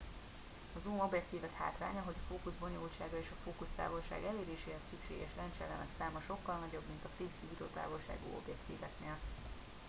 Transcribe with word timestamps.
a 0.77 0.79
zoom 0.83 0.99
objektívek 0.99 1.53
hátránya 1.57 2.01
hogy 2.01 2.15
a 2.17 2.25
fókusz 2.29 2.53
bonyolultsága 2.59 3.17
és 3.19 3.27
a 3.33 3.41
fókusztávolság 3.43 4.23
eléréséhez 4.23 4.81
szükséges 4.89 5.31
lencseelemek 5.37 5.87
száma 5.97 6.21
sokkal 6.27 6.55
nagyobb 6.55 6.87
mint 6.87 7.03
a 7.05 7.09
fix 7.17 7.29
gyújtótávolságú 7.41 8.35
objektíveknél 8.41 9.15